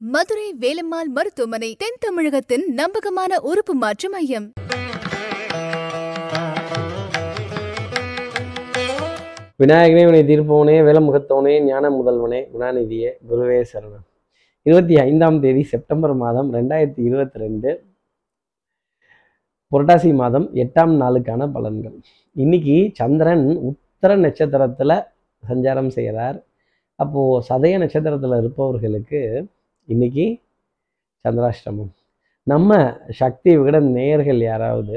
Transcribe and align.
மதுரை 0.00 0.46
வேலம்மாள் 0.62 1.10
மருத்துவமனை 1.16 1.68
தென் 1.82 1.96
தமிழகத்தின் 2.04 2.64
நம்பகமான 2.80 3.38
உறுப்பு 3.50 3.74
மாற்று 3.82 4.08
மையம். 4.14 4.46
விநாயகனே 9.62 10.02
வினை 10.08 10.20
தீர்ப்பவனே 10.30 10.76
வேலமுகத்தவனே 10.88 11.54
ஞான 11.68 11.90
முதல்வனே 11.96 12.40
குணாநிதியே 12.52 13.10
குருவே 13.30 13.58
சரணம். 13.72 14.04
இருபத்தி 14.66 14.98
ஐந்தாம் 15.06 15.40
தேதி 15.46 15.64
செப்டம்பர் 15.72 16.14
மாதம் 16.24 16.52
ரெண்டாயிரத்தி 16.58 17.02
இருபத்தி 17.08 17.42
ரெண்டு 17.44 17.72
புரட்டாசி 19.72 20.12
மாதம் 20.22 20.48
எட்டாம் 20.64 20.94
நாளுக்கான 21.02 21.50
பலன்கள். 21.56 21.98
இன்னைக்கு 22.36 22.78
சந்திரன் 23.00 23.46
உத்தர 23.72 24.20
நட்சத்திரத்துல 24.26 25.02
சஞ்சாரம் 25.50 25.92
செய்கிறார் 25.98 26.38
அப்போ 26.94 27.22
சதய 27.50 27.74
நட்சத்திரத்துல 27.84 28.36
இருப்பவர்களுக்கு 28.44 29.20
இன்னைக்கு 29.88 30.24
சந்திராஷ்டமம். 31.24 31.90
நம்ம 32.46 32.70
சக்தி 33.20 33.50
விகட 33.56 33.78
நேயர்கள் 33.96 34.40
யாராவது 34.42 34.96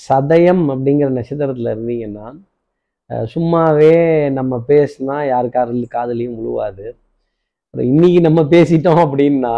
சதயம் 0.00 0.62
அப்படிங்கிற 0.72 1.08
நட்சத்திரத்தில் 1.10 1.70
இருந்தீங்கன்னா 1.72 2.26
சும்மாவே 3.32 3.96
நம்ம 4.38 4.60
பேசினா 4.68 5.16
யார் 5.26 5.48
காதல் 5.48 5.82
காதலையும் 5.94 6.36
முழுவாது 6.38 6.86
அப்புறம் 7.64 7.90
இன்னைக்கு 7.92 8.20
நம்ம 8.20 8.40
பேசிட்டோம் 8.52 9.02
அப்படின்னா 9.04 9.56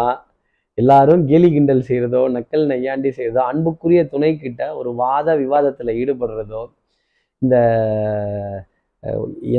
எல்லாரும் 0.77 1.23
கேலி 1.25 1.49
கிண்டல் 1.51 1.87
செய்கிறதோ 1.89 2.21
நக்கல் 2.35 2.65
நையாண்டி 2.65 3.09
செய்கிறதோ 3.11 3.43
அன்புக்குரிய 3.51 4.01
துணை 4.07 4.31
கிட்ட 4.37 4.61
ஒரு 4.75 4.91
வாத 4.95 5.35
விவாதத்தில் 5.35 5.97
ஈடுபடுறதோ 6.01 6.63
இந்த 7.41 7.55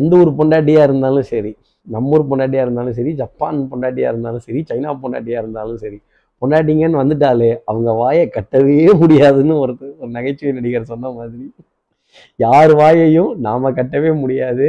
எந்த 0.01 0.13
ஒரு 0.17 0.33
பொண்டாட்டியாக 0.39 0.89
இருந்தாலும் 0.89 1.31
சரி 1.31 1.53
நம்ம 1.87 2.09
ஊர் 2.09 2.31
பொண்டாட்டியாக 2.31 2.67
இருந்தாலும் 2.67 2.97
சரி 2.99 3.13
ஜப்பான் 3.15 3.59
பொண்டாட்டியாக 3.73 4.13
இருந்தாலும் 4.13 4.45
சரி 4.47 4.61
சைனா 4.71 4.93
பொண்டாட்டியாக 5.03 5.43
இருந்தாலும் 5.45 5.77
சரி 5.77 5.99
பொண்டாட்டிங்கன்னு 6.43 7.01
வந்துட்டாலே 7.03 7.49
அவங்க 7.65 7.91
வாயை 7.93 8.27
கட்டவே 8.37 8.77
முடியாதுன்னு 9.01 9.55
ஒருத்தர் 9.63 9.97
ஒரு 9.99 10.11
நகைச்சுவை 10.11 10.53
நடிகர் 10.55 10.91
சொன்ன 10.93 11.11
மாதிரி. 11.11 11.47
யார் 12.37 12.73
வாயையும் 12.75 13.33
நாம் 13.47 13.77
கட்டவே 13.79 14.13
முடியாது. 14.21 14.67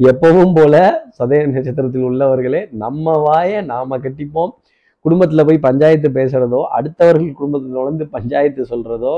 எப்பவும் 0.00 0.54
போல 0.54 1.04
சதய 1.18 1.40
நட்சத்திரத்தில் 1.46 2.06
உள்ளவர்களே 2.08 2.62
நம்ம 2.82 3.14
வாயை 3.18 3.60
நாம 3.64 3.98
கட்டிப்போம். 3.98 4.52
குடும்பத்தில் 5.00 5.44
போய் 5.44 5.66
பஞ்சாயத்து 5.68 6.08
பேசுகிறதோ 6.10 6.60
அடுத்தவர்கள் 6.78 7.38
குடும்பத்தில் 7.40 7.76
நுழைந்து 7.76 8.06
பஞ்சாயத்து 8.06 8.62
சொல்கிறதோ 8.70 9.14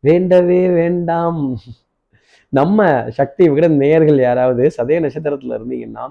வேண்டவே 0.00 0.60
வேண்டாம். 0.80 1.56
நம்ம 2.52 2.86
சக்தி 3.18 3.42
விகட 3.48 3.66
நேயர்கள் 3.80 4.20
யாராவது 4.20 4.64
சதய 4.76 4.98
நட்சத்திரத்துல 5.04 5.56
இருந்தீங்கன்னா 5.58 6.04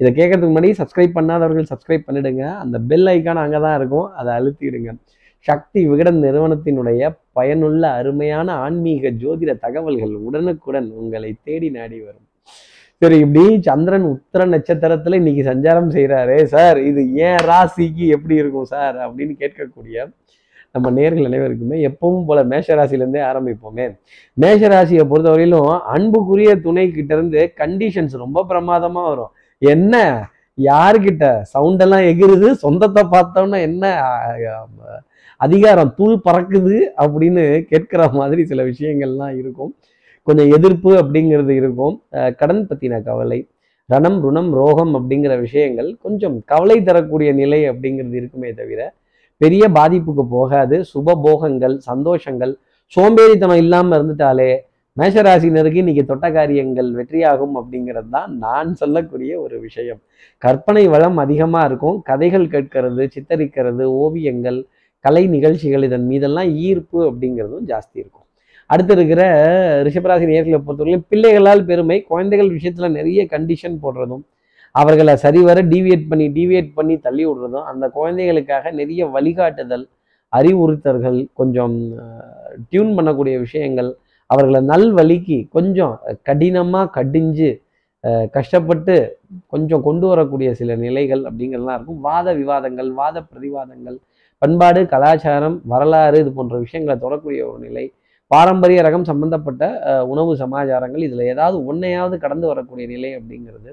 இதை 0.00 0.10
கேட்கறதுக்கு 0.18 0.52
முன்னாடி 0.52 0.70
சப்ஸ்கிரைப் 0.80 1.16
பண்ணாதவர்கள் 1.18 1.70
சப்ஸ்கிரைப் 1.72 2.06
பண்ணிடுங்க. 2.06 2.44
அந்த 2.62 2.76
பெல் 2.90 3.08
ஐக்கான் 3.14 3.42
அங்கே 3.44 3.60
தான் 3.66 3.76
இருக்கும். 3.80 4.08
அதை 4.20 4.30
அழுத்திடுங்க. 4.38 4.92
சக்தி 5.48 5.80
விகடன் 5.88 6.20
நிறுவனத்தினுடைய 6.24 7.02
பயனுள்ள 7.32 7.84
அருமையான 8.00 8.48
ஆன்மீக 8.64 9.10
ஜோதிட 9.22 9.52
தகவல்கள் 9.66 10.14
உடனுக்குடன் 10.26 10.88
உங்களை 11.00 11.30
தேடி 11.44 11.70
நாடி 11.70 11.98
வரும். 12.00 12.26
சரி 13.02 13.16
இப்படி 13.18 13.44
சந்திரன் 13.68 14.04
உத்தர 14.14 14.44
நட்சத்திரத்துல 14.46 15.18
இன்னைக்கு 15.20 15.44
சஞ்சாரம் 15.50 15.88
செய்கிறாரே 15.96 16.42
சார் 16.54 16.78
இது 16.90 17.02
ஏன் 17.28 17.40
ராசிக்கு 17.50 18.04
எப்படி 18.16 18.34
இருக்கும் 18.42 18.68
சார்? 18.74 18.96
அப்படின்னு 18.96 19.34
கேட்கக்கூடிய 19.42 20.06
நம்ம 20.74 20.90
நேர்கள் 20.98 21.26
அனைவருக்குமே 21.28 21.78
எப்பவும் 21.88 22.26
போல 22.28 22.42
மேஷராசிலேருந்தே 22.50 23.20
ஆரம்பிப்போமே. 23.30 23.86
மேஷ 24.42 24.60
ராசியை 24.74 25.04
பொறுத்தவரையிலும் 25.10 25.72
அன்புக்குரிய 25.94 26.52
துணை 26.66 26.84
கிட்ட 26.90 27.12
இருந்து 27.16 27.40
கண்டிஷன்ஸ் 27.62 28.14
ரொம்ப 28.22 28.44
பிரமாதமாக 28.50 29.08
வரும். 29.08 29.32
என்ன? 29.62 29.94
யார்கிட்ட 30.58 31.24
சவுண்டெல்லாம் 31.52 32.06
எகிருது? 32.12 32.48
சொந்தத்தை 32.64 33.02
பார்த்தோம்னா 33.14 33.58
என்ன? 33.68 33.84
அதிகாரம் 35.46 35.92
தூள் 35.98 36.16
பறக்குது 36.26 36.76
அப்படின்னு 37.04 37.44
கேட்கிற 37.70 38.02
மாதிரி 38.18 38.42
சில 38.50 38.64
விஷயங்கள்லாம் 38.72 39.34
இருக்கும். 39.42 39.70
கொஞ்சம் 40.26 40.50
எதிர்ப்பு 40.56 40.90
அப்படிங்கிறது 41.02 41.52
இருக்கும். 41.60 41.94
கடன் 42.40 42.64
பற்றின 42.70 43.02
கவலை 43.10 43.40
ரணம் 43.88 44.18
ருணம் 44.24 44.50
ரோகம் 44.58 44.92
அப்படிங்கிற 44.98 45.32
விஷயங்கள் 45.46 45.88
கொஞ்சம் 46.04 46.36
கவலை 46.52 46.76
தரக்கூடிய 46.82 47.30
நிலை 47.40 47.58
அப்படிங்கிறது 47.70 48.16
இருக்குமே 48.20 48.50
தவிர 48.60 48.80
பெரிய 49.42 49.62
பாதிப்புக்கு 49.78 50.24
போகாது. 50.36 50.76
சுப 50.92 51.16
போகங்கள் 51.26 51.74
சந்தோஷங்கள் 51.90 52.52
சோம்பேறித்தனம் 52.96 53.62
இல்லாமல் 53.64 53.96
இருந்துட்டாலே 53.98 54.50
மேஷராசினருக்கு 54.96 55.82
இன்னைக்கு 55.82 56.02
தொட்ட 56.08 56.26
காரியங்கள் 56.36 56.88
வெற்றியாகும் 56.96 57.54
அப்படிங்கிறது 57.60 58.10
தான் 58.16 58.32
நான் 58.44 58.70
சொல்லக்கூடிய 58.80 59.32
ஒரு 59.44 59.56
விஷயம். 59.66 60.00
கற்பனை 60.42 60.82
வளம் 60.94 61.18
அதிகமாக 61.24 61.68
இருக்கும். 61.68 61.96
கதைகள் 62.08 62.52
கேட்கறது 62.54 63.04
சித்தரிக்கிறது 63.14 63.84
ஓவியங்கள் 64.02 64.58
கலை 65.04 65.22
நிகழ்ச்சிகள் 65.36 65.86
இதன் 65.88 66.06
மீதெல்லாம் 66.10 66.50
ஈர்ப்பு 66.66 66.98
அப்படிங்கிறதும் 67.08 67.64
ஜாஸ்தி 67.70 67.96
இருக்கும். 68.02 68.26
அடுத்து 68.70 68.92
இருக்கிற 68.96 69.22
ரிஷபராசி 69.86 70.26
நேர்களை 70.32 70.58
பொறுத்தவரைக்கும் 70.66 71.08
பிள்ளைகளால் 71.12 71.64
பெருமை 71.70 71.98
குழந்தைகள் 72.10 72.52
விஷயத்தில் 72.56 72.96
நிறைய 72.98 73.22
கண்டிஷன் 73.32 73.76
போடுறதும் 73.82 74.22
அவர்களை 74.80 75.14
சரிவர 75.24 75.58
டிவியேட் 75.72 76.06
பண்ணி 76.10 76.26
டிவியேட் 76.36 76.70
பண்ணி 76.78 76.94
தள்ளி 77.06 77.24
விடுறதும் 77.28 77.66
அந்த 77.70 77.84
குழந்தைகளுக்காக 77.96 78.70
நிறைய 78.80 79.06
வழிகாட்டுதல் 79.16 79.84
அறிவுறுத்தல்கள் 80.32 81.18
கொஞ்சம் 81.40 81.74
டியூன் 82.70 82.94
பண்ணக்கூடிய 82.98 83.34
விஷயங்கள் 83.46 83.90
அவர்களை 84.30 84.60
நல் 84.70 84.88
வழிக்கு 84.98 85.38
கொஞ்சம் 85.56 85.94
கடினமாக 86.28 86.92
கடிஞ்சு 86.96 87.50
கஷ்டப்பட்டு 88.36 88.94
கொஞ்சம் 89.52 89.82
கொண்டு 89.88 90.06
வரக்கூடிய 90.10 90.48
சில 90.60 90.74
நிலைகள் 90.84 91.22
அப்படிங்கிறதுலாம் 91.28 91.76
இருக்கும். 91.78 92.00
வாத 92.08 92.26
விவாதங்கள் 92.40 92.88
வாத 93.00 93.16
பிரதிவாதங்கள் 93.28 93.98
பண்பாடு 94.42 94.80
கலாச்சாரம் 94.94 95.56
வரலாறு 95.72 96.20
இது 96.22 96.30
போன்ற 96.38 96.56
விஷயங்களை 96.64 96.96
தொடரக்கூடிய 97.04 97.42
ஒரு 97.50 97.60
நிலை. 97.66 97.84
பாரம்பரிய 98.30 98.80
ரகம் 98.86 99.08
சம்பந்தப்பட்ட 99.10 99.62
உணவு 100.12 100.32
சமாச்சாரங்கள் 100.42 101.06
இதில் 101.08 101.30
ஏதாவது 101.32 101.56
ஒன்றையாவது 101.70 102.16
கடந்து 102.24 102.46
வரக்கூடிய 102.52 102.86
நிலை 102.94 103.10
அப்படிங்கிறது. 103.18 103.70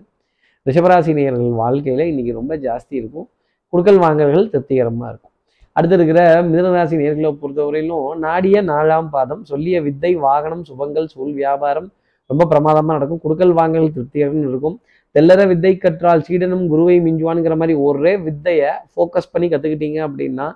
ரிஷபராசி 0.67 1.11
நேயர்கள் 1.17 1.59
வாழ்க்கையில் 1.61 2.03
இன்னைக்கு 2.11 2.33
ரொம்ப 2.39 2.53
ஜாஸ்தி 2.65 2.93
இருக்கும். 3.01 3.27
குடுக்கல் 3.73 3.99
வாங்கல்கள் 4.03 4.49
திருப்திகரமாக 4.53 5.09
இருக்கும். 5.11 5.33
அடுத்து 5.75 5.95
இருக்கிற 5.97 6.19
மிதனராசி 6.49 6.95
நேர்களை 7.01 7.29
பொறுத்தவரையிலும் 7.41 8.07
நாடிய 8.25 8.61
நாலாம் 8.69 9.09
பாதம் 9.15 9.43
சொல்லிய 9.51 9.77
வித்தை 9.87 10.11
வாகனம் 10.27 10.63
சுபங்கள் 10.69 11.07
சூழ் 11.13 11.33
வியாபாரம் 11.41 11.89
ரொம்ப 12.29 12.45
பிரமாதமாக 12.51 12.95
நடக்கும். 12.97 13.21
குடுக்கல் 13.25 13.53
வாங்கல் 13.59 13.93
திருப்திகரம் 13.95 14.47
இருக்கும். 14.51 14.77
தெல்லற 15.15 15.41
வித்தை 15.51 15.73
கற்றால் 15.83 16.25
சீடனும் 16.27 16.65
குருவை 16.71 16.97
மிஞ்சுவான்ங்கிற 17.05 17.55
மாதிரி 17.61 17.75
ஒரே 17.85 18.13
வித்தையை 18.25 18.71
ஃபோக்கஸ் 18.93 19.31
பண்ணி 19.33 19.47
கற்றுக்கிட்டீங்க 19.53 19.99
அப்படின்னா 20.07 20.47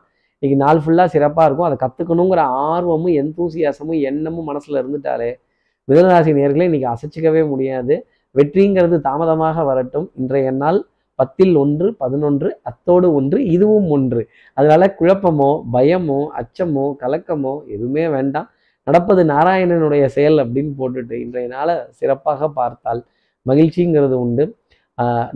இன்னைக்கு 0.41 0.57
நாள் 0.63 0.81
ஃபுல்லாக 0.83 1.09
சிறப்பாக 1.15 1.47
இருக்கும். 1.47 1.67
அதை 1.69 1.77
கற்றுக்கணுங்கிற 1.83 2.41
ஆர்வமும் 2.71 3.13
எந்தூசியாசமும் 3.21 3.99
எண்ணமும் 4.09 4.47
மனசில் 4.51 4.79
இருந்துட்டாலே 4.81 5.31
மிதனராசி 5.87 6.31
நேர்களை 6.39 6.65
இன்னைக்கு 6.69 6.89
அசைச்சிக்கவே 6.93 7.41
முடியாது. 7.53 7.95
வெற்றிங்கிறது 8.35 8.97
தாமதமாக 9.07 9.63
வரட்டும். 9.69 10.07
இன்றைய 10.21 10.51
நாள் 10.63 10.79
பத்தில் 11.19 11.55
ஒன்று 11.63 11.87
பதினொன்று 12.03 12.49
அத்தோடு 12.69 13.07
ஒன்று 13.17 13.37
இதுவும் 13.55 13.89
ஒன்று. 13.95 14.21
அதனால 14.57 14.83
குழப்பமோ 14.99 15.51
பயமோ 15.75 16.19
அச்சமோ 16.39 16.85
கலக்கமோ 17.03 17.53
எதுவுமே 17.73 18.05
வேண்டாம். 18.15 18.47
நடப்பது 18.87 19.21
நாராயணனுடைய 19.33 20.05
செயல் 20.15 20.37
அப்படின்னு 20.43 20.71
போட்டுட்டு 20.79 21.15
இன்றைய 21.25 21.47
நாளை 21.55 21.75
சிறப்பாக 21.99 22.49
பார்த்தால் 22.59 23.01
மகிழ்ச்சிங்கிறது 23.45 24.15
உண்டு. 24.25 24.45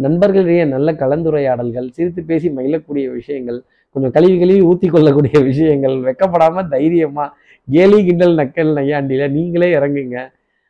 நண்பர்களிடையே 0.06 0.64
நல்ல 0.74 0.90
கலந்துரையாடல்கள் 1.02 1.88
சிரித்து 1.98 2.22
பேசி 2.32 2.48
மகிழக்கூடிய 2.58 3.06
விஷயங்கள் 3.20 3.60
கொஞ்சம் 3.96 4.14
கழுவி 4.16 4.36
கழுவி 4.42 4.62
ஊற்றி 4.72 4.88
கொள்ளக்கூடிய 4.96 5.38
விஷயங்கள் 5.50 5.96
வெக்கப்படாம 6.08 6.64
தைரியமா 6.74 7.26
கேலி 7.68 8.00
கிண்டல் 8.08 8.36
நக்கல் 8.42 8.72
நையாண்டியில 8.80 9.28
நீங்களே 9.38 9.70
இறங்குங்க. 9.78 10.18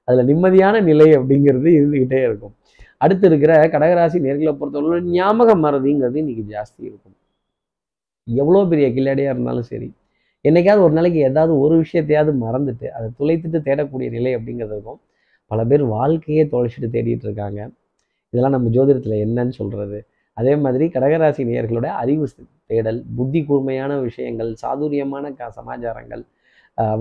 அதில் 0.07 0.27
நிம்மதியான 0.29 0.81
நிலை 0.89 1.07
அப்படிங்கிறது 1.17 1.69
இருந்துகிட்டே 1.79 2.19
இருக்கும். 2.27 2.53
அடுத்து 3.03 3.25
இருக்கிற 3.29 3.53
கடகராசி 3.73 4.17
நேர்களை 4.25 4.53
பொறுத்தவரை 4.59 4.99
ஞாபக 5.17 5.49
மறதிங்கிறது 5.65 6.17
இன்னைக்கு 6.23 6.43
ஜாஸ்தி 6.53 6.81
இருக்கும். 6.89 7.15
எவ்வளோ 8.27 8.61
பெரிய 8.71 8.87
கில்லாடியாக 8.95 9.33
இருந்தாலும் 9.35 9.67
சரி 9.71 9.89
என்னைக்காவது 10.45 10.81
ஒரு 10.85 10.93
நாளைக்கு 10.97 11.19
ஏதாவது 11.29 11.53
ஒரு 11.63 11.75
விஷயத்தையாவது 11.83 12.31
மறந்துட்டு 12.45 12.87
அதை 12.97 13.07
துளைத்துட்டு 13.19 13.59
தேடக்கூடிய 13.67 14.07
நிலை 14.17 14.31
அப்படிங்கிறது 14.37 14.73
இருக்கும். 14.75 14.99
பல 15.51 15.59
பேர் 15.69 15.83
வாழ்க்கையே 15.95 16.43
தொலைச்சிட்டு 16.53 16.89
தேடிட்டு 16.95 17.25
இருக்காங்க. 17.27 17.59
இதெல்லாம் 18.33 18.55
நம்ம 18.55 18.69
ஜோதிடத்தில் 18.77 19.17
என்னன்னு 19.25 19.53
சொல்கிறது 19.59 19.99
அதே 20.37 20.53
மாதிரி 20.63 20.85
கடகராசி 20.95 21.41
நேயர்களோட 21.49 21.87
அறிவு 22.01 22.25
தேடல் 22.71 22.99
புத்தி 23.17 23.39
கூர்மையான 23.45 23.91
விஷயங்கள் 24.07 24.49
சாதுரியமான 24.63 25.31
க 25.39 25.49
சமாச்சாரங்கள் 25.57 26.23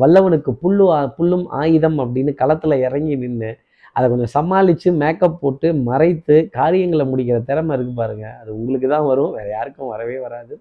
வல்லவனுக்கு 0.00 0.50
புல்லு 0.62 0.84
புல்லும் 1.16 1.46
ஆயுதம் 1.60 1.98
அப்படின்னு 2.04 2.32
களத்தில் 2.40 2.82
இறங்கி 2.86 3.16
நின்று 3.22 3.50
அதை 3.96 4.06
கொஞ்சம் 4.12 4.32
சமாளித்து 4.36 4.88
மேக்கப் 5.02 5.38
போட்டு 5.42 5.68
மறைத்து 5.88 6.36
காரியங்களை 6.58 7.04
முடிக்கிற 7.10 7.38
திறமை 7.50 7.74
இருக்கு 7.76 7.92
பாருங்கள் 8.00 8.34
அது 8.40 8.50
உங்களுக்கு 8.58 8.88
தான் 8.94 9.06
வரும் 9.10 9.32
வேறு 9.36 9.50
யாருக்கும் 9.56 9.92
வரவே 9.94 10.16
வராது. 10.24 10.54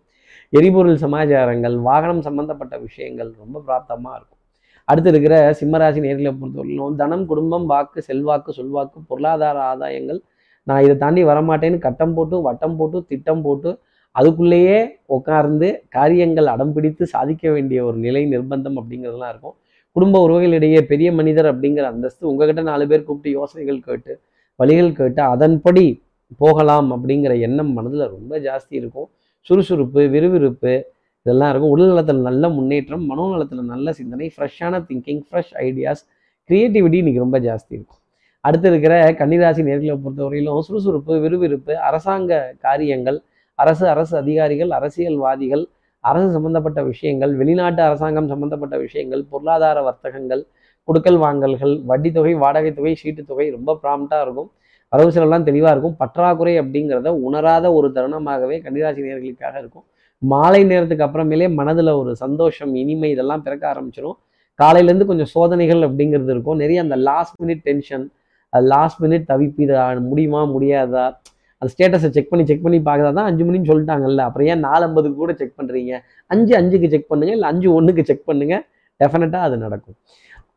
எரிபொருள் 0.53 1.01
சமாச்சாரங்கள் 1.03 1.75
வாகனம் 1.87 2.21
சம்பந்தப்பட்ட 2.27 2.75
விஷயங்கள் 2.85 3.29
ரொம்ப 3.43 3.57
பிராப்தமாக 3.67 4.15
இருக்கும். 4.17 4.41
அடுத்து 4.87 5.09
இருக்கிற 5.13 5.35
சிம்மராசி 5.59 5.99
நேர்களை 6.05 6.31
பொறுத்தவரையிலும் 6.39 6.97
தனம் 7.01 7.25
குடும்பம் 7.31 7.65
வாக்கு 7.71 7.99
செல்வாக்கு 8.09 8.51
சொல்வாக்கு 8.59 8.99
பொருளாதார 9.09 9.57
ஆதாயங்கள் 9.71 10.19
நான் 10.67 10.83
இதை 10.85 10.95
தாண்டி 11.03 11.21
வரமாட்டேன்னு 11.31 11.79
கட்டம் 11.87 12.15
போட்டு 12.17 12.35
வட்டம் 12.47 12.77
போட்டு 12.79 12.97
திட்டம் 13.11 13.43
போட்டு 13.47 13.71
அதுக்குள்ளேயே 14.15 14.77
உட்கார்ந்து 15.15 15.67
காரியங்கள் 15.89 16.47
அடம் 16.53 16.73
பிடித்து 16.75 17.03
சாதிக்க 17.13 17.51
வேண்டிய 17.51 17.79
ஒரு 17.85 17.97
நிலை 18.05 18.23
நிர்பந்தம் 18.33 18.77
அப்படிங்கிறதுலாம் 18.79 19.31
இருக்கும். 19.33 19.55
குடும்ப 19.95 20.19
உறவுகளிடையே 20.27 20.79
பெரிய 20.91 21.09
மனிதர் 21.19 21.49
அப்படிங்கிற 21.51 21.85
அந்தஸ்து 21.91 22.23
உங்ககிட்ட 22.31 22.61
நாலு 22.61 22.85
பேர் 22.87 23.05
கூப்பிட்டு 23.07 23.37
யோசனைகள் 23.39 23.79
கேட்டு 23.87 24.13
வழிகள் 24.59 24.97
கேட்டு 24.99 25.21
அதன்படி 25.33 25.85
போகலாம் 26.37 26.89
அப்படிங்கிற 26.95 27.33
எண்ணம் 27.47 27.71
மனதில் 27.73 28.05
ரொம்ப 28.15 28.39
ஜாஸ்தி 28.47 28.75
இருக்கும். 28.81 29.07
சுறுசுறுப்பு 29.47 30.01
விறுவிறுப்பு 30.15 30.73
இதெல்லாம் 31.25 31.51
இருக்கும். 31.51 31.73
உடல் 31.75 31.91
நலத்தில் 31.91 32.25
நல்ல 32.29 32.49
முன்னேற்றம் 32.49 33.03
மனோநலத்தில் 33.11 33.69
நல்ல 33.73 33.93
சிந்தனை 33.99 34.27
ஃப்ரெஷ்ஷான 34.35 34.81
திங்கிங் 34.89 35.21
ஃப்ரெஷ் 35.27 35.53
ஐடியாஸ் 35.67 36.03
க்ரியேட்டிவிட்டி 36.49 36.97
இன்னைக்கு 37.03 37.23
ரொம்ப 37.25 37.39
ஜாஸ்தி 37.47 37.73
இருக்கும். 37.77 38.01
அடுத்து 38.45 38.67
இருக்கிற 38.71 38.95
கன்னிராசி 39.19 39.61
நேர்களை 39.69 39.95
பொறுத்தவரையிலும் 40.03 40.65
சுறுசுறுப்பு 40.67 41.13
விறுவிறுப்பு 41.23 41.73
அரசாங்க 41.87 42.41
காரியங்கள் 42.65 43.17
அரசு 43.55 43.85
அரசு 43.93 44.13
அதிகாரிகள் 44.17 44.71
அரசியல்வாதிகள் 44.77 45.63
அரசு 46.03 46.29
சம்பந்தப்பட்ட 46.31 46.79
விஷயங்கள் 46.83 47.31
வெளிநாட்டு 47.35 47.81
அரசாங்கம் 47.81 48.29
சம்பந்தப்பட்ட 48.33 48.75
விஷயங்கள் 48.77 49.21
பொருளாதார 49.31 49.77
வர்த்தகங்கள் 49.81 50.41
கொடுக்கல் 50.87 51.19
வாங்கல்கள் 51.23 51.73
வட்டி 51.89 52.09
தொகை 52.11 52.33
வாடகை 52.43 52.71
தொகை 52.73 52.93
சீட்டு 52.95 53.21
தொகை 53.25 53.47
ரொம்ப 53.55 53.71
ப்ராம்ப்டாக 53.83 54.25
இருக்கும். 54.25 54.49
வரவு 54.93 55.11
செலவுலாம் 55.15 55.47
தெளிவாக 55.47 55.71
இருக்கும். 55.75 55.95
பற்றாக்குறை 56.01 56.53
அப்படிங்கிறத 56.61 57.09
உணராத 57.27 57.65
ஒரு 57.77 57.87
தருணமாகவே 57.95 58.57
கன்னிராசி 58.65 59.05
நேர்களுக்காக 59.07 59.55
இருக்கும். 59.63 59.85
மாலை 60.21 60.61
நேரத்துக்கு 60.71 61.05
அப்புறமேலே 61.07 61.47
மனதில் 61.59 61.91
ஒரு 62.01 62.11
சந்தோஷம் 62.15 62.73
இனிமை 62.81 63.09
இதெல்லாம் 63.15 63.43
பிறக்க 63.45 63.63
ஆரம்பிச்சிடும் 63.73 64.17
காலையிலேருந்து 64.59 65.07
கொஞ்சம் 65.11 65.31
சோதனைகள் 65.35 65.81
அப்படிங்கிறது 65.87 66.31
இருக்கும். 66.35 66.59
நிறைய 66.63 66.81
அந்த 66.85 66.95
last 67.09 67.37
minute 67.43 67.63
tension 67.69 68.05
last 68.53 68.99
minute 69.03 69.25
தவிப்பு 69.31 69.61
இதை 69.65 69.79
முடியுமா 70.09 70.41
முடியாதா? 70.55 71.05
அந்த 71.65 71.97
ஸ்டேட்டஸை 71.97 72.09
செக் 72.09 72.29
பண்ணி 72.29 72.45
செக் 72.45 72.61
பண்ணி 72.61 72.79
பார்க்குறதா 72.79 73.13
தான் 73.13 73.25
அஞ்சு 73.25 73.45
மணின்னு 73.45 73.69
சொல்லிட்டாங்கல்ல. 73.71 74.17
அப்புறம் 74.17 74.47
ஏன் 74.47 74.59
நாலு 74.59 74.85
ஐம்பதுக்கு 74.85 75.17
கூட 75.17 75.33
செக் 75.33 75.53
பண்ணுறீங்க 75.57 75.99
அஞ்சு 76.27 76.57
அஞ்சுக்கு 76.57 76.87
செக் 76.87 77.13
பண்ணுங்கள் 77.13 77.27
இல்லை 77.27 77.49
அஞ்சு 77.49 77.73
ஒன்றுக்கு 77.73 78.05
செக் 78.05 78.29
பண்ணுங்கள் 78.29 78.61
டெஃபினட்டாக 79.03 79.35
அது 79.35 79.57
நடக்கும். 79.57 79.95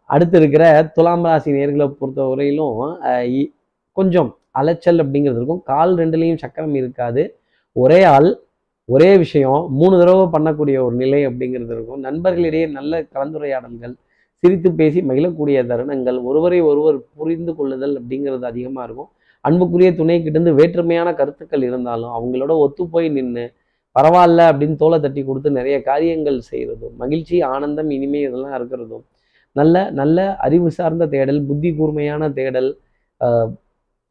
அடுத்து 0.06 0.38
இருக்கிற 0.38 0.90
துலாம் 0.94 1.22
ராசி 1.22 1.52
நேர்களை 1.52 1.88
பொறுத்த 1.88 2.22
வரையிலும் 2.22 2.80
இ- 3.02 3.52
கொஞ்சம் 3.92 4.36
அலைச்சல் 4.50 4.98
அப்படிங்கிறது 4.98 5.36
இருக்கும். 5.36 5.62
கால் 5.64 5.96
ரெண்டுலேயும் 5.96 6.36
சக்கரம் 6.36 6.74
இருக்காது. 6.74 7.36
ஒரே 7.72 8.02
ஆள் 8.02 8.38
ஒரே 8.84 9.16
விஷயம் 9.16 9.66
மூணு 9.70 9.98
தடவை 9.98 10.40
பண்ணக்கூடிய 10.40 10.84
ஒரு 10.84 10.94
நிலை 10.96 11.26
அப்படிங்கிறது 11.26 11.72
இருக்கும். 11.72 12.04
நண்பர்களிடையே 12.04 12.70
நல்ல 12.70 13.02
கலந்துரையாடல்கள் 13.02 13.94
சிரித்து 14.34 14.72
பேசி 14.72 15.00
மகிழக்கூடிய 15.00 15.62
தருணங்கள் 15.66 16.22
ஒருவரை 16.22 16.60
ஒருவர் 16.60 17.00
புரிந்து 17.16 17.54
கொள்ளுதல் 17.54 18.02
அப்படிங்கிறது 18.02 18.40
அதிகமாக 18.40 18.84
இருக்கும். 18.84 19.08
அன்புக்குரிய 19.44 19.90
துணைக்கிட்டேருந்து 19.90 20.54
வேற்றுமையான 20.54 21.14
கருத்துக்கள் 21.14 21.62
இருந்தாலும் 21.62 22.10
அவங்களோட 22.10 22.52
ஒத்து 22.58 22.86
போய் 22.88 23.08
நின்று 23.08 23.52
பரவாயில்ல 23.96 24.40
அப்படின்னு 24.52 24.76
தோலை 24.76 25.00
தட்டி 25.00 25.24
கொடுத்து 25.24 25.50
நிறைய 25.50 25.82
காரியங்கள் 25.82 26.40
செய்கிறதும் 26.50 26.96
மகிழ்ச்சி 26.96 27.42
ஆனந்தம் 27.42 27.90
இனிமை 27.90 28.20
இதெல்லாம் 28.20 28.56
இருக்கிறதும் 28.58 29.04
நல்ல 29.52 29.90
நல்ல 29.90 30.36
அறிவு 30.36 30.70
சார்ந்த 30.70 31.06
தேடல் 31.06 31.46
புத்தி 31.46 31.70
கூர்மையான 31.76 32.28
தேடல் 32.28 32.70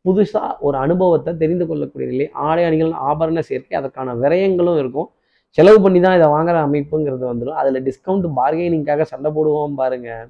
புதுசாக 0.06 0.56
ஒரு 0.60 0.78
அனுபவத்தை 0.78 1.38
தெரிந்து 1.38 1.66
கொள்ளக்கூடிய 1.68 2.08
நிலை 2.12 2.30
ஆடை 2.34 2.64
அணிகள் 2.64 2.92
ஆபரண 2.92 3.40
சேர்க்கை 3.40 3.78
அதற்கான 3.78 4.14
விரயங்களும் 4.14 4.78
இருக்கும். 4.78 5.10
செலவு 5.58 5.82
பண்ணி 5.82 6.00
தான் 6.00 6.16
இதை 6.16 6.28
வாங்குற 6.28 6.58
அமைப்புங்கிறது 6.68 7.26
வந்துடும் 7.32 7.54
அதில் 7.54 7.84
டிஸ்கவுண்ட் 7.84 8.28
பார்கெனிங்காக 8.38 9.02
சண்டை 9.02 9.32
போடுவோம் 9.32 9.76
பாருங்கள் 9.76 10.28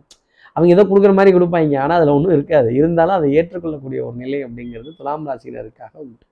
அவங்க 0.57 0.71
ஏதோ 0.75 0.83
கொடுக்குற 0.89 1.13
மாதிரி 1.18 1.31
கொடுப்பாங்க. 1.36 1.75
ஆனால் 1.83 1.98
அதில் 2.00 2.13
ஒன்றும் 2.15 2.36
இருக்காது. 2.38 2.69
இருந்தாலும் 2.80 3.18
அதை 3.18 3.27
ஏற்றுக்கொள்ளக்கூடிய 3.39 4.00
ஒரு 4.07 4.15
நிலை 4.24 4.39
அப்படிங்கிறது 4.45 4.92
துலாம் 5.00 5.27
ராசினருக்காக 5.30 5.94
உண்டு. 6.04 6.24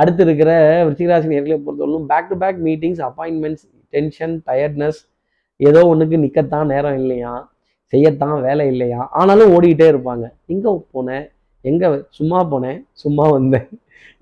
அடுத்து 0.00 0.22
இருக்கிற 0.26 0.50
விருச்சிகராசி 0.86 1.28
நேர்களை 1.34 1.56
பொறுத்தவரைக்கும் 1.66 2.08
back 2.12 2.30
to 2.32 2.36
back 2.42 2.58
meetings 2.66 3.02
appointments 3.08 3.64
tension 3.94 4.34
tiredness 4.48 5.00
ஏதோ 5.68 5.80
ஒன்றுக்கு 5.90 6.16
நிற்கத்தான் 6.24 6.70
நேரம் 6.72 6.98
இல்லையா? 7.02 7.32
செய்யத்தான் 7.92 8.36
வேலை 8.46 8.64
இல்லையா? 8.72 9.00
ஆனாலும் 9.20 9.52
ஓடிக்கிட்டே 9.54 9.86
இருப்பாங்க. 9.92 10.24
எங்கே 10.52 10.72
போனேன்? 10.94 11.24
எங்கே 11.64 11.88
சும்மா 12.18 12.38
போனேன்? 12.52 12.78
சும்மா 13.02 13.24
வந்தேன். 13.36 13.68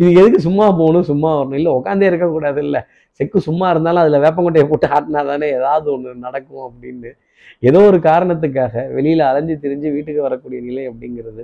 இது 0.00 0.10
எதுக்கு 0.20 0.40
சும்மா 0.46 0.66
போகணும் 0.81 1.06
சும்மா 1.10 1.31
வரணும்? 1.38 1.58
இல்லை 1.60 1.70
உட்காந்தே 1.78 2.08
இருக்கக்கூடாது 2.10 2.60
இல்லை. 2.66 2.81
செக்கு 3.20 3.38
சும்மா 3.49 3.66
இருந்தாலும் 3.70 4.02
அதில் 4.02 4.22
வேப்பங்கொட்டையை 4.25 4.66
போட்டு 4.70 4.87
ஆட்டினா 4.96 5.20
தானே 5.31 5.49
ஏதாவது 5.58 5.88
ஒன்று 5.94 6.10
நடக்கும் 6.26 6.64
அப்படின்னு 6.69 7.10
ஏதோ 7.69 7.81
ஒரு 7.91 7.99
காரணத்துக்காக 8.09 8.85
வெளியில் 8.97 9.25
அலைஞ்சு 9.29 9.55
திரிஞ்சு 9.65 9.88
வீட்டுக்கு 9.97 10.23
வரக்கூடிய 10.27 10.61
நிலை 10.69 10.85
அப்படிங்கிறது 10.91 11.43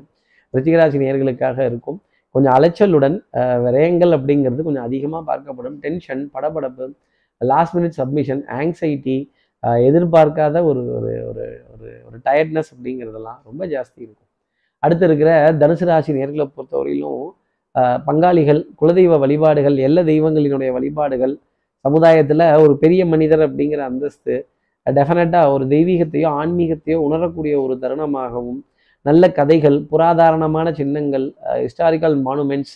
ரிச்சிகராசி 0.54 0.98
நேர்களுக்காக 1.04 1.58
இருக்கும். 1.70 1.98
கொஞ்சம் 2.34 2.54
அலைச்சலுடன் 2.58 3.16
விரயங்கள் 3.66 4.12
அப்படிங்கிறது 4.16 4.62
கொஞ்சம் 4.68 4.86
அதிகமாக 4.88 5.22
பார்க்கப்படும். 5.30 5.76
டென்ஷன் 5.84 6.22
படபடப்பு 6.34 6.86
லாஸ்ட் 7.40 7.74
மினிட் 7.76 7.96
சப்மிஷன் 8.00 8.42
ஆங்ஸைட்டி 8.58 9.16
எதிர்பார்க்காத 9.88 10.56
ஒரு 10.68 10.80
ஒரு 10.96 11.10
ஒரு 11.30 11.44
ஒரு 11.72 11.88
ஒரு 12.06 12.16
டயர்ட்னஸ் 12.26 12.70
அப்படிங்கிறதெல்லாம் 12.74 13.38
ரொம்ப 13.48 13.62
ஜாஸ்தி 13.74 13.98
இருக்கும். 14.04 14.28
அடுத்து 14.82 15.04
இருக்கிற 15.08 15.30
தனுசு 15.62 15.86
ராசி 15.88 16.12
நேர்களை 16.18 16.46
பொறுத்தவரையிலும் 16.56 17.24
பங்காளிகள் 18.06 18.60
குலதெய்வ 18.80 19.18
வழிபாடுகள் 19.24 19.76
எல்லா 19.88 20.02
தெய்வங்களினுடைய 20.10 20.70
வழிபாடுகள் 20.76 21.34
சமுதாயத்தில் 21.84 22.44
ஒரு 22.64 22.74
பெரிய 22.82 23.02
மனிதர் 23.12 23.44
அப்படிங்கிற 23.46 23.82
அந்தஸ்து 23.90 24.34
டெஃபினட்டாக 24.86 25.52
ஒரு 25.52 25.64
தெய்வீகத்தையோ 25.66 26.28
ஆன்மீகத்தையோ 26.40 26.98
உணரக்கூடிய 26.98 27.54
ஒரு 27.60 27.74
தருணமாகவும் 27.78 28.60
நல்ல 29.06 29.28
கதைகள் 29.28 29.76
புராதாரணமான 29.82 30.72
சின்னங்கள் 30.72 31.26
ஹிஸ்டாரிக்கல் 31.62 32.16
மானுமெண்ட்ஸ் 32.22 32.74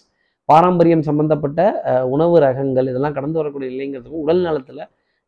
பாரம்பரியம் 0.49 1.03
சம்பந்தப்பட்ட 1.03 1.61
உணவு 2.05 2.37
ரகங்கள் 2.41 2.89
இதெல்லாம் 2.89 3.15
கடந்து 3.15 3.39
வரக்கூடிய 3.39 3.71
இல்லைங்கிறதுக்கும் 3.71 4.25
உடல் 4.25 4.43
நலத்தில் 4.43 4.83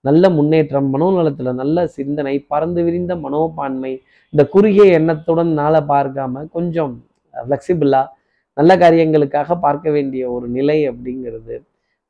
நல்ல 0.04 0.24
முன்னேற்றம் 0.30 0.90
மனோநலத்தில் 0.90 1.52
நல்ல 1.52 1.86
சிந்தனை 1.88 2.34
பறந்து 2.46 2.82
விரிந்த 2.82 3.12
மனோபான்மை 3.16 3.92
இந்த 4.34 4.42
குறுகிய 4.54 4.84
எண்ணத்துடன் 4.98 5.52
நாளை 5.52 5.80
பார்க்காம 5.88 6.44
கொஞ்சம் 6.52 6.94
ஃப்ளெக்சிபிளாக 7.34 8.12
நல்ல 8.56 8.72
காரியங்களுக்காக 8.76 9.56
பார்க்க 9.60 9.88
வேண்டிய 9.90 10.22
ஒரு 10.30 10.46
நிலை 10.48 10.78
அப்படிங்கிறது. 10.88 11.56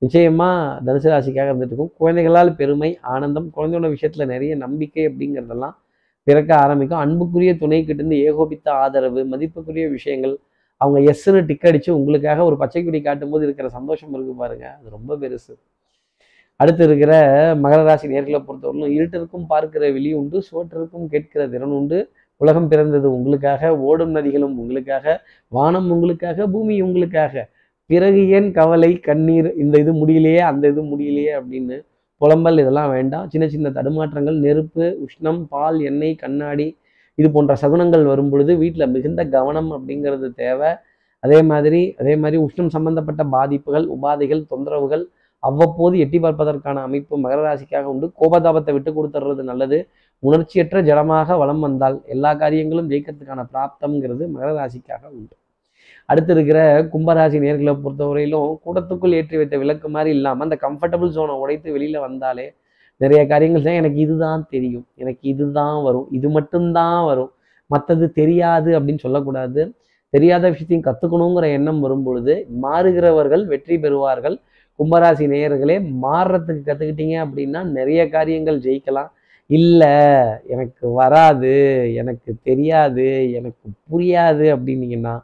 நிச்சயமா 0.03 0.49
தனுசு 0.87 1.09
ராசிக்காக 1.13 1.49
இருந்துட்டு 1.51 1.71
இருக்கும் 1.71 1.93
குழந்தைகளால் 1.97 2.55
பெருமை 2.55 2.99
ஆனந்தம் 3.01 3.53
குழந்தையோட 3.57 3.87
விஷயத்துல 3.95 4.27
நிறைய 4.27 4.57
நம்பிக்கை 4.57 5.09
அப்படிங்கிறதெல்லாம் 5.09 5.77
பிறக்க 6.23 6.57
ஆரம்பிக்கும். 6.57 6.99
அன்புக்குரிய 6.99 7.57
துணை 7.57 7.85
கிட்டிருந்து 7.87 8.17
ஏகோபித்த 8.25 8.73
ஆதரவு 8.73 9.25
மதிப்புக்குரிய 9.25 9.91
விஷயங்கள் 9.91 10.39
அவங்க 10.77 10.99
எஸ்ன்னு 11.13 11.47
டிக் 11.47 11.65
அடிச்சு 11.65 11.91
உங்களுக்காக 11.91 12.45
ஒரு 12.45 12.57
பச்சை 12.57 13.01
காட்டும் 13.01 13.31
போது 13.31 13.45
இருக்கிற 13.45 13.69
சந்தோஷம் 13.69 14.13
இருக்கு 14.15 14.35
பாருங்க. 14.35 14.67
அது 14.81 14.91
ரொம்ப 14.91 15.17
பெருசு. 15.17 15.55
அடுத்து 16.57 16.85
இருக்கிற 16.85 17.13
மகர 17.57 17.85
ராசி 17.85 18.09
நேர்களை 18.09 18.41
பொறுத்தவரையிலும் 18.49 18.95
இருட்டிற்கும் 18.99 19.47
பார்க்கிற 19.49 19.91
வெளி 19.93 20.13
உண்டு 20.13 20.43
சோற்றிற்கும் 20.53 21.07
கேட்கிற 21.07 21.49
திறன் 21.49 21.71
உண்டு. 21.71 22.11
உலகம் 22.37 22.69
பிறந்தது 22.69 23.13
உங்களுக்காக 23.13 23.77
ஓடும் 23.79 24.11
நதிகளும் 24.11 24.59
உங்களுக்காக 24.59 25.21
வானம் 25.49 25.91
உங்களுக்காக 25.91 26.47
பூமி 26.47 26.81
உங்களுக்காக. 26.81 27.49
பிறகு 27.91 28.21
ஏன் 28.37 28.49
கவலை 28.59 28.91
கண்ணீர் 29.09 29.49
இந்த 29.63 29.75
இது 29.83 29.93
முடியலையே 30.01 30.41
அந்த 30.51 30.65
இது 30.73 30.83
முடியலையே 30.93 31.33
அப்படின்னு 31.39 31.77
புலம்பல் 32.21 32.61
இதெல்லாம் 32.63 32.91
வேண்டாம். 32.97 33.27
சின்ன 33.33 33.45
சின்ன 33.55 33.71
தடுமாற்றங்கள் 33.77 34.39
நெருப்பு 34.45 34.85
உஷ்ணம் 35.05 35.41
பால் 35.53 35.79
எண்ணெய் 35.91 36.21
கண்ணாடி 36.23 36.67
இது 37.19 37.29
போன்ற 37.37 37.53
சகுனங்கள் 37.63 38.05
வரும் 38.11 38.31
பொழுது 38.33 38.53
வீட்டில் 38.63 38.93
மிகுந்த 38.95 39.23
கவனம் 39.37 39.71
அப்படிங்கிறது 39.77 40.29
தேவை. 40.43 40.71
அதே 41.25 41.39
மாதிரி 41.51 41.81
அதே 42.01 42.15
மாதிரி 42.23 42.37
உஷ்ணம் 42.47 42.73
சம்பந்தப்பட்ட 42.77 43.23
பாதிப்புகள் 43.37 43.87
உபாதைகள் 43.95 44.43
தொந்தரவுகள் 44.53 45.05
அவ்வப்போது 45.43 45.95
எட்டி 46.05 46.19
பார்ப்பதற்கான 46.25 46.83
அமைப்பு 46.89 47.15
மகர 47.25 47.41
ராசிக்காக 47.49 47.93
உண்டு. 47.95 48.07
கோபதாபத்தை 48.21 48.73
விட்டு 48.77 48.93
கொடுத்துறது 48.97 49.43
நல்லது. 49.51 49.79
உணர்ச்சியற்ற 50.23 50.79
ஜடமாக 50.89 51.37
வலம் 51.43 51.65
வந்தால் 51.67 51.99
எல்லா 52.15 52.33
காரியங்களும் 52.43 52.91
ஜெயிக்கிறதுக்கான 52.93 53.45
பிராப்தம்ங்கிறது 53.53 54.25
மகர 54.35 54.51
ராசிக்காக 54.61 55.05
உண்டு. 55.19 55.35
அடுத்து 56.09 56.33
இருக்கிற 56.37 56.61
கும்பராசி 56.93 57.39
நேர்களை 57.45 57.73
பொறுத்தவரையிலும் 57.85 58.51
கூடத்துக்குள் 58.65 59.17
ஏற்றி 59.19 59.37
வைத்த 59.41 59.57
விளக்கு 59.63 59.89
மாதிரி 59.97 60.11
இல்லாமல் 60.19 60.47
அந்த 60.49 60.57
கம்ஃபர்டபுள் 60.67 61.13
ஜோனை 61.17 61.35
உடைத்து 61.43 61.69
வெளியில் 61.77 62.05
வந்தாலே 62.07 62.47
நிறைய 63.01 63.21
காரியங்கள் 63.33 63.65
செய்ய 63.65 63.83
எனக்கு 63.83 63.99
இதுதான் 64.07 64.43
தெரியும். 64.55 64.87
எனக்கு 65.03 65.25
இதுதான் 65.33 65.77
வரும். 65.87 66.07
இது 66.19 66.29
மட்டும்தான் 66.37 67.03
வரும். 67.11 67.31
மற்றது 67.71 68.07
தெரியாது 68.21 68.71
அப்படின்னு 68.79 69.05
சொல்லக்கூடாது. 69.07 69.63
தெரியாத 70.15 70.45
விஷயத்தையும் 70.53 70.87
கற்றுக்கணுங்கிற 70.89 71.47
எண்ணம் 71.57 71.81
வரும் 71.85 72.05
பொழுது 72.07 72.35
மாறுகிறவர்கள் 72.65 73.45
வெற்றி 73.53 73.77
பெறுவார்கள். 73.85 74.37
கும்பராசி 74.79 75.25
நேயர்களே 75.35 75.77
மாறுறதுக்கு 76.05 76.63
கற்றுக்கிட்டீங்க 76.69 77.17
அப்படின்னா 77.27 77.61
நிறைய 77.79 78.01
காரியங்கள் 78.17 78.59
ஜெயிக்கலாம். 78.67 79.11
இல்லை 79.51 79.95
எனக்கு 80.55 80.85
வராது 81.01 81.53
எனக்கு 82.01 82.31
தெரியாது 82.49 83.07
எனக்கு 83.39 83.67
புரியாது 83.91 84.47
அப்படின்னீங்கன்னா 84.55 85.15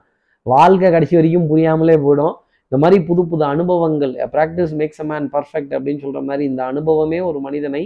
வாழ்க்கை 0.46 0.88
கடைசி 0.94 1.14
வரைக்கும் 1.16 1.46
புரியாமலே 1.50 1.94
போயிடும். 2.04 2.34
இந்த 2.66 2.76
மாதிரி 2.82 2.96
புது 3.08 3.22
புது 3.30 3.44
அனுபவங்கள் 3.52 4.12
practice 4.34 4.72
makes 4.80 5.02
a 5.04 5.06
man 5.10 5.26
perfect 5.34 5.72
அப்படின்னு 5.76 6.02
சொல்கிற 6.04 6.20
மாதிரி 6.28 6.44
இந்த 6.50 6.62
அனுபவமே 6.72 7.18
ஒரு 7.28 7.38
மனிதனை 7.46 7.82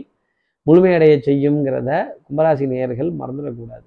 முழுமையடைய 0.67 1.12
செய்யுங்கிறத 1.27 1.91
கும்பராசி 2.27 2.67
நேயர்கள் 2.73 3.11
மறந்துடக்கூடாது. 3.21 3.87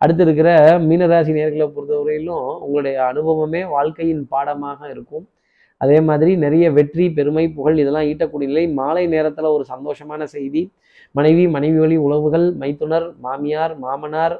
அடுத்து 0.00 0.22
இருக்கிற 0.26 0.48
மீனராசி 0.88 1.32
நேயர்களை 1.36 1.66
பொறுத்தவரையிலும் 1.74 2.46
உங்களுடைய 2.64 2.96
அனுபவமே 3.10 3.62
வாழ்க்கையின் 3.74 4.24
பாடமாக 4.32 4.80
இருக்கும். 4.94 5.26
அதே 5.80 5.98
மாதிரி 6.08 6.32
நிறைய 6.44 6.66
வெற்றி 6.78 7.06
பெருமை 7.18 7.44
புகழ் 7.56 7.80
இதெல்லாம் 7.82 8.08
ஈட்டக்கூடிய 8.10 8.48
நிலை. 8.52 8.64
மாலை 8.80 9.04
நேரத்தில் 9.14 9.54
ஒரு 9.56 9.64
சந்தோஷமான 9.74 10.22
செய்தி. 10.36 10.62
மனைவி 11.14 11.44
மனைவி 11.56 11.78
வழி 11.84 11.96
உறவுகள் 12.06 12.46
மைத்துனர் 12.62 13.08
மாமியார் 13.26 13.74
மாமனார் 13.84 14.36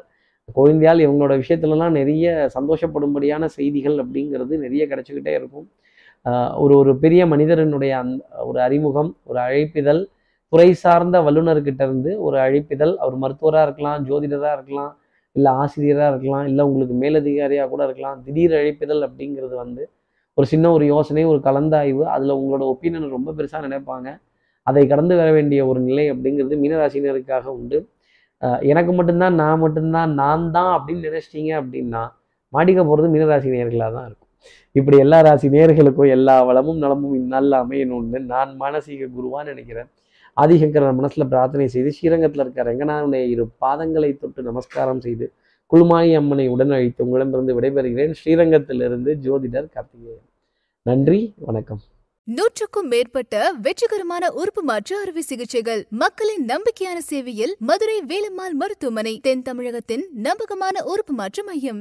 கோவிந்தியால் 0.55 1.03
இவங்களோட 1.05 1.35
விஷயத்துலலாம் 1.43 1.97
நிறைய 2.01 2.27
சந்தோஷப்படும்படியான 2.57 3.45
செய்திகள் 3.57 3.97
அப்படிங்கிறது 4.03 4.55
நிறைய 4.65 4.83
கிடைச்சிக்கிட்டே 4.91 5.33
இருக்கும். 5.39 5.67
ஒரு 6.63 6.75
ஒரு 6.81 6.93
பெரிய 7.03 7.23
மனிதரினுடைய 7.33 7.93
அந் 8.03 8.13
ஒரு 8.49 8.59
அறிமுகம் 8.67 9.11
ஒரு 9.25 9.39
அழைப்பிதழ் 9.47 10.03
துறை 10.53 10.69
சார்ந்த 10.83 11.17
வல்லுநர்கிட்ட 11.27 11.83
இருந்து 11.89 12.11
ஒரு 12.27 12.37
அழைப்பிதழ். 12.39 12.95
அவர் 13.03 13.17
மருத்துவராக 13.23 13.67
இருக்கலாம் 13.69 14.05
ஜோதிடராக 14.09 14.55
இருக்கலாம் 14.59 14.93
இல்லை 15.37 15.51
ஆசிரியராக 15.63 16.11
இருக்கலாம் 16.13 16.47
இல்லை 16.51 16.63
உங்களுக்கு 16.69 16.95
மேலதிகாரியாக 17.05 17.69
கூட 17.73 17.83
இருக்கலாம். 17.89 18.19
திடீர் 18.27 18.55
அழைப்பிதழ் 18.61 19.03
அப்படிங்கிறது 19.09 19.55
வந்து 19.65 19.83
ஒரு 20.39 20.47
சின்ன 20.53 20.71
ஒரு 20.77 20.85
யோசனை 20.87 21.25
ஒரு 21.33 21.41
கலந்தாய்வு. 21.49 22.05
அதில் 22.15 22.37
உங்களோட 22.39 22.65
ஒப்பீனியன் 22.73 23.15
ரொம்ப 23.17 23.35
பெருசாக 23.39 23.63
நினைப்பாங்க. 23.67 24.09
அதை 24.67 24.83
கடந்து 24.87 25.15
வர 25.17 25.29
வேண்டிய 25.37 25.61
ஒரு 25.67 25.81
நிலை 25.89 26.07
அப்படிங்கிறது 26.13 26.57
மீனராசினருக்காக 26.63 27.47
உண்டு. 27.59 27.79
எனக்கு 28.73 28.93
மட்டும்தான் 28.93 29.37
நான் 29.43 29.63
மட்டும்தான் 29.65 30.11
நான் 30.21 30.51
தான் 30.57 30.73
அப்படின்னு 30.77 31.07
நினைச்சிட்டீங்க 31.09 31.53
அப்படின்னா 31.61 32.03
மாடிக்க 32.53 32.81
போகிறது 32.89 33.09
மீனராசி 33.13 33.49
நேர்களாக 33.55 33.91
தான் 33.97 34.07
இருக்கும். 34.09 34.31
இப்படி 34.79 34.97
எல்லா 35.05 35.19
ராசி 35.27 35.47
நேர்களுக்கும் 35.55 36.11
எல்லா 36.17 36.35
வளமும் 36.49 36.83
நலமும் 36.85 37.15
இந்நாளில் 37.21 37.57
அமையணும்னு 37.63 38.21
நான் 38.33 38.51
மானசீக 38.61 39.09
குருவான்னு 39.17 39.53
நினைக்கிறேன். 39.53 39.89
ஆதிசங்கர 40.37 40.93
மனசில் 40.99 41.31
பிரார்த்தனை 41.33 41.67
செய்து 41.75 41.91
ஸ்ரீரங்கத்தில் 41.97 42.43
இருக்க 42.45 42.69
ரங்கநாதனுடைய 42.71 43.25
இரு 43.33 43.45
பாதங்களை 43.65 44.11
தொட்டு 44.23 44.43
நமஸ்காரம் 44.51 45.03
செய்து 45.07 45.29
குழுமாயி 45.73 46.13
அம்மனை 46.21 46.47
உடன் 46.55 46.75
அழைத்து 46.77 47.05
உங்களிடமிருந்து 47.07 47.57
விடைபெறுகிறேன். 47.59 48.15
ஸ்ரீரங்கத்திலிருந்து 48.21 49.13
ஜோதிடர் 49.27 49.73
கார்த்திகேயன். 49.75 50.25
நன்றி 50.87 51.21
வணக்கம். 51.49 51.96
நூற்றுக்கும் 52.29 52.89
மேற்பட்ட 52.89 53.35
வெற்றிகரமான 53.61 54.31
உறுப்பு 54.33 54.63
மாற்று 54.63 54.95
அறுவை 55.01 55.23
சிகிச்சைகள் 55.23 55.87
மக்களின் 55.91 56.45
நம்பிக்கையான 56.45 56.99
சேவையில் 57.01 57.57
மதுரை 57.61 57.99
வேலம்மாள் 58.03 58.57
மருத்துவமனை 58.61 59.21
தென் 59.21 59.43
தமிழகத்தின் 59.43 60.05
நம்பகமான 60.19 60.83
உறுப்பு 60.85 61.15
மாற்று 61.15 61.45
மையம். 61.45 61.81